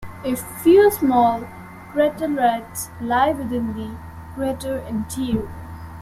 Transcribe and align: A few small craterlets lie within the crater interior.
A 0.23 0.35
few 0.35 0.89
small 0.89 1.43
craterlets 1.93 2.89
lie 3.01 3.33
within 3.33 3.75
the 3.75 3.95
crater 4.33 4.77
interior. 4.79 5.47